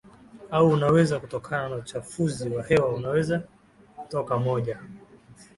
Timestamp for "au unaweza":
0.51-1.19